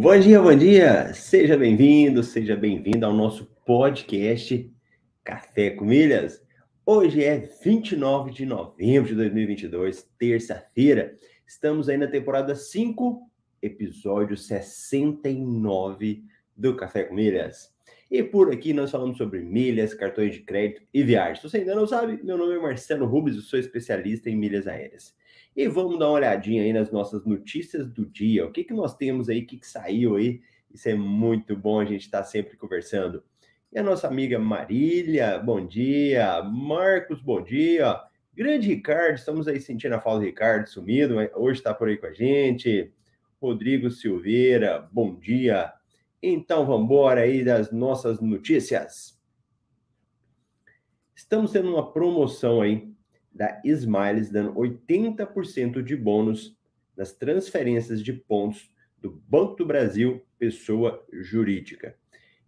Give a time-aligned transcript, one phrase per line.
[0.00, 1.12] Bom dia, bom dia!
[1.12, 4.72] Seja bem-vindo, seja bem-vinda ao nosso podcast
[5.22, 6.42] Café com Milhas.
[6.86, 11.18] Hoje é 29 de novembro de 2022, terça-feira.
[11.46, 13.30] Estamos aí na temporada 5,
[13.60, 16.24] episódio 69
[16.56, 17.70] do Café com Milhas.
[18.10, 21.38] E por aqui nós falamos sobre milhas, cartões de crédito e viagens.
[21.38, 24.66] Se você ainda não sabe, meu nome é Marcelo Rubens, eu sou especialista em milhas
[24.66, 25.14] aéreas.
[25.56, 28.44] E vamos dar uma olhadinha aí nas nossas notícias do dia.
[28.44, 30.40] O que, que nós temos aí, o que, que saiu aí?
[30.72, 33.22] Isso é muito bom a gente estar tá sempre conversando.
[33.72, 36.42] E a nossa amiga Marília, bom dia.
[36.42, 37.96] Marcos, bom dia.
[38.34, 41.96] Grande Ricardo, estamos aí sentindo a falta do Ricardo sumido, mas hoje está por aí
[41.96, 42.92] com a gente.
[43.40, 45.72] Rodrigo Silveira, bom dia.
[46.22, 49.18] Então vamos embora aí das nossas notícias.
[51.14, 52.90] Estamos tendo uma promoção aí
[53.32, 56.56] da Smiles dando 80% de bônus
[56.96, 61.96] nas transferências de pontos do Banco do Brasil, pessoa jurídica.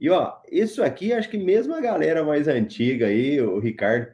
[0.00, 4.10] E ó, isso aqui acho que mesmo a galera mais antiga aí, o Ricardo,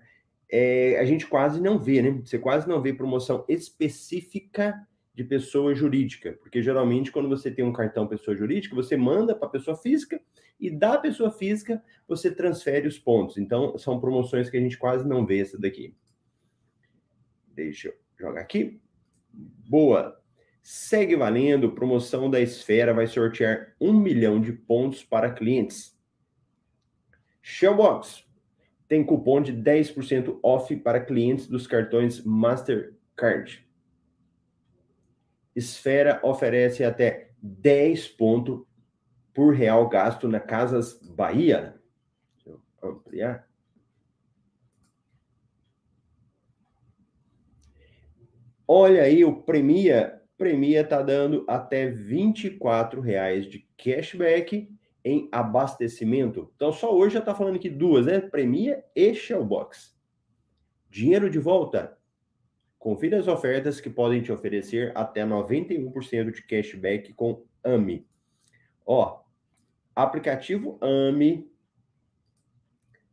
[0.51, 2.11] é, a gente quase não vê, né?
[2.25, 7.73] Você quase não vê promoção específica de pessoa jurídica, porque geralmente quando você tem um
[7.73, 10.21] cartão pessoa jurídica, você manda para a pessoa física
[10.61, 13.39] e da pessoa física você transfere os pontos.
[13.39, 15.97] Então são promoções que a gente quase não vê essa daqui.
[17.49, 18.79] Deixa eu jogar aqui.
[19.33, 20.21] Boa.
[20.63, 21.73] Segue valendo.
[21.73, 25.99] Promoção da Esfera vai sortear um milhão de pontos para clientes.
[27.41, 28.27] Shellbox
[28.87, 33.66] tem cupom de 10% off para clientes dos cartões Mastercard.
[35.57, 38.63] Esfera oferece até 10 pontos
[39.33, 41.81] por real gasto na Casas Bahia.
[42.45, 43.49] Deixa eu ampliar.
[48.69, 54.69] Olha aí, o Premia, Premia está dando até 24 reais de cashback
[55.05, 56.53] em abastecimento.
[56.57, 58.21] Então, só hoje já está falando aqui duas, né?
[58.21, 59.97] Premia e Shellbox.
[60.91, 61.96] Dinheiro de volta.
[62.79, 68.07] Confira as ofertas que podem te oferecer até 91% de cashback com AMI.
[68.85, 69.21] Ó,
[69.95, 71.51] aplicativo AMI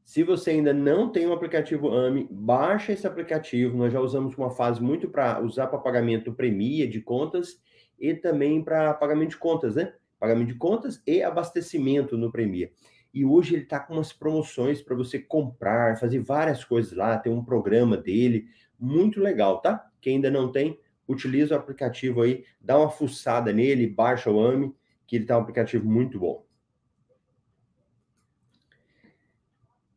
[0.03, 3.78] se você ainda não tem o um aplicativo AMI, baixa esse aplicativo.
[3.78, 7.59] Nós já usamos uma fase muito para usar para pagamento Premia de contas
[8.00, 9.94] e também para pagamento de contas, né?
[10.19, 12.72] Pagamento de contas e abastecimento no Premia.
[13.13, 17.18] E hoje ele está com umas promoções para você comprar, fazer várias coisas lá.
[17.18, 18.47] Tem um programa dele
[18.84, 19.90] muito legal, tá?
[20.02, 20.78] Quem ainda não tem,
[21.08, 24.76] utiliza o aplicativo aí, dá uma fuçada nele, baixa o AMI,
[25.08, 26.46] que ele tá um aplicativo muito bom.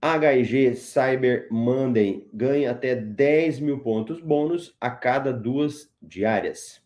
[0.00, 6.80] HG Cyber Monday ganha até 10 mil pontos bônus a cada duas diárias.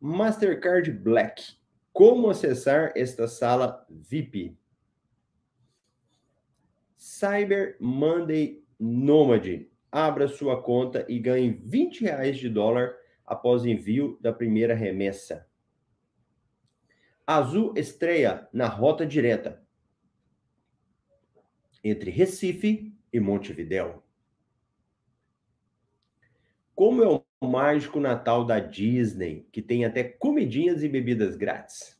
[0.00, 1.44] Mastercard Black.
[1.92, 4.56] Como acessar esta sala VIP?
[6.96, 9.69] Cyber Monday Nomad.
[9.90, 12.94] Abra sua conta e ganhe 20 reais de dólar
[13.26, 15.46] após envio da primeira remessa.
[17.26, 19.64] Azul estreia na rota direta
[21.82, 24.02] entre Recife e Montevidéu.
[26.74, 31.98] Como é o mágico Natal da Disney, que tem até comidinhas e bebidas grátis.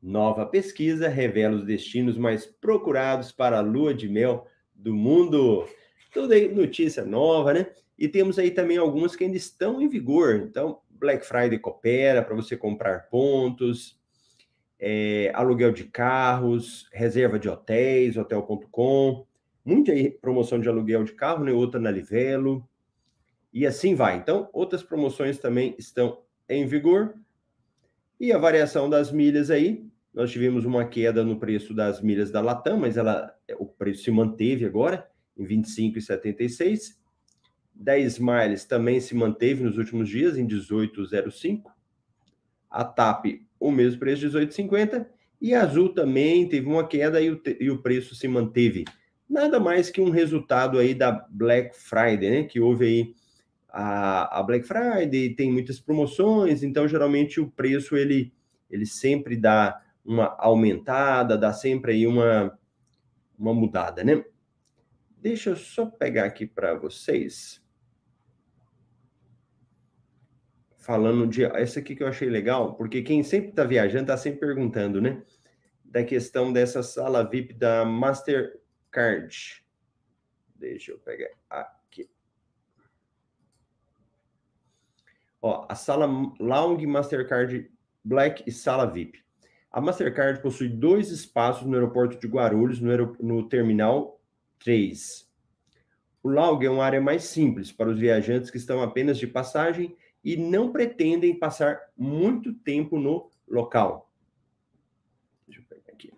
[0.00, 5.66] Nova pesquisa revela os destinos mais procurados para a lua de mel do mundo.
[6.12, 7.66] Tudo aí, notícia nova, né?
[7.98, 10.36] E temos aí também algumas que ainda estão em vigor.
[10.36, 13.98] Então, Black Friday coopera para você comprar pontos,
[14.78, 19.26] é, aluguel de carros, reserva de hotéis, hotel.com,
[19.64, 21.52] muita promoção de aluguel de carro, né?
[21.52, 22.66] outra na Livelo,
[23.52, 24.16] e assim vai.
[24.16, 27.14] Então, outras promoções também estão em vigor.
[28.20, 32.40] E a variação das milhas aí, nós tivemos uma queda no preço das milhas da
[32.40, 36.96] Latam, mas ela, o preço se manteve agora em 25,76.
[37.74, 41.64] 10 miles também se manteve nos últimos dias em 18,05.
[42.70, 45.06] A TAP o mesmo preço, 18,50.
[45.40, 48.84] E a Azul também teve uma queda e o, e o preço se manteve.
[49.28, 52.42] Nada mais que um resultado aí da Black Friday, né?
[52.44, 53.14] Que houve aí
[53.68, 58.32] a, a Black Friday, tem muitas promoções, então geralmente o preço ele,
[58.70, 62.56] ele sempre dá uma aumentada, dá sempre aí uma,
[63.38, 64.24] uma mudada, né?
[65.26, 67.60] Deixa eu só pegar aqui para vocês.
[70.78, 71.42] falando de.
[71.44, 75.20] Essa aqui que eu achei legal, porque quem sempre está viajando está sempre perguntando, né?
[75.84, 79.66] Da questão dessa sala VIP da Mastercard.
[80.54, 82.08] Deixa eu pegar aqui.
[85.42, 86.06] Ó, a sala
[86.38, 87.68] Lounge Mastercard
[88.04, 89.24] Black e sala VIP.
[89.72, 94.15] A Mastercard possui dois espaços no aeroporto de Guarulhos, no, no terminal
[94.58, 95.26] 3.
[96.22, 99.96] O Laug é uma área mais simples para os viajantes que estão apenas de passagem
[100.24, 104.12] e não pretendem passar muito tempo no local.
[105.46, 106.12] Deixa eu pegar aqui.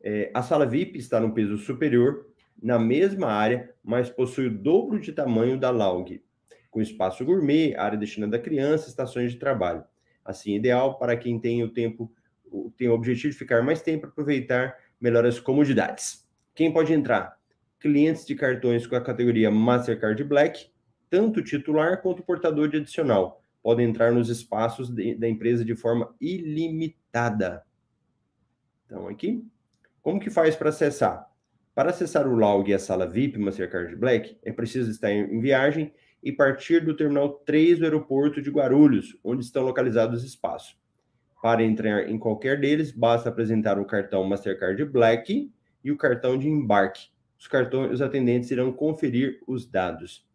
[0.00, 2.26] É, a sala VIP está no peso superior,
[2.60, 6.20] na mesma área, mas possui o dobro de tamanho da Laug,
[6.70, 9.84] com espaço gourmet, área destinada a crianças, estações de trabalho.
[10.24, 12.12] Assim, ideal para quem tem o tempo,
[12.76, 16.26] tem o objetivo de ficar mais tempo, aproveitar melhor as comodidades.
[16.54, 17.38] Quem pode entrar?
[17.78, 20.70] Clientes de cartões com a categoria Mastercard Black,
[21.08, 26.14] tanto titular quanto portador de adicional, podem entrar nos espaços de, da empresa de forma
[26.20, 27.62] ilimitada.
[28.86, 29.44] Então, aqui,
[30.02, 31.30] como que faz para acessar?
[31.74, 35.92] Para acessar o log e a sala VIP Mastercard Black, é preciso estar em viagem
[36.22, 40.76] e partir do terminal 3 do aeroporto de Guarulhos, onde estão localizados os espaços.
[41.40, 45.52] Para entrar em qualquer deles, basta apresentar o cartão Mastercard Black
[45.84, 47.10] e o cartão de embarque.
[47.38, 50.26] Os cartões, os atendentes irão conferir os dados.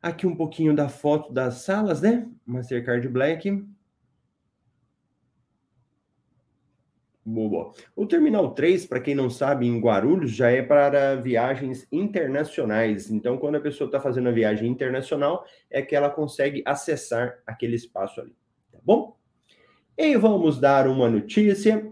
[0.00, 2.26] Aqui um pouquinho da foto das salas, né?
[2.46, 3.62] Mastercard Black.
[7.22, 7.74] Boa.
[7.94, 13.10] O Terminal 3, para quem não sabe, em Guarulhos, já é para viagens internacionais.
[13.10, 17.76] Então, quando a pessoa está fazendo a viagem internacional, é que ela consegue acessar aquele
[17.76, 18.34] espaço ali.
[18.72, 19.19] Tá bom?
[19.96, 21.90] E vamos dar uma notícia.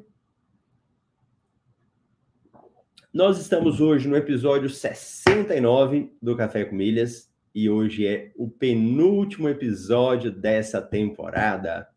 [3.12, 9.48] Nós estamos hoje no episódio 69 do Café com Milhas e hoje é o penúltimo
[9.48, 11.88] episódio dessa temporada.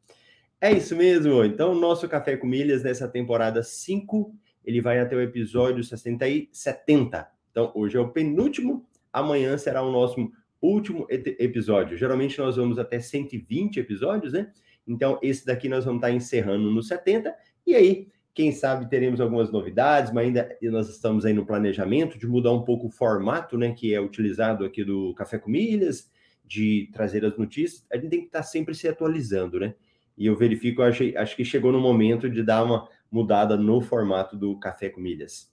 [0.60, 1.44] É isso mesmo.
[1.44, 4.34] Então, nosso Café com Milhas nessa temporada 5,
[4.66, 7.28] ele vai até o episódio 60 e 70.
[7.52, 10.32] Então, hoje é o penúltimo, amanhã será o nosso
[10.62, 11.98] último episódio.
[11.98, 14.52] Geralmente nós vamos até 120 episódios, né?
[14.88, 17.34] Então, esse daqui nós vamos estar encerrando no 70.
[17.66, 22.28] E aí, quem sabe teremos algumas novidades, mas ainda nós estamos aí no planejamento de
[22.28, 26.10] mudar um pouco o formato, né, que é utilizado aqui do Café com Milhas,
[26.46, 27.86] de trazer as notícias.
[27.92, 29.74] A gente tem que estar sempre se atualizando, né?
[30.18, 34.36] E eu verifico, acho, acho que chegou no momento de dar uma mudada no formato
[34.38, 35.52] do Café com Milhas.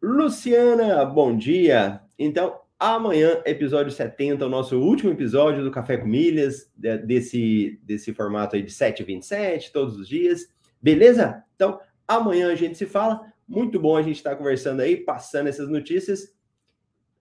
[0.00, 2.00] Luciana, bom dia.
[2.18, 8.56] Então, Amanhã, episódio 70, o nosso último episódio do Café com Milhas, desse, desse formato
[8.56, 10.52] aí de 7h27, todos os dias.
[10.82, 11.44] Beleza?
[11.54, 13.32] Então, amanhã a gente se fala.
[13.46, 16.34] Muito bom a gente estar tá conversando aí, passando essas notícias.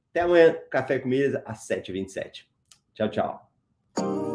[0.09, 2.45] Até amanhã, Café com Milhas, às 7h27.
[2.95, 4.30] Tchau, tchau.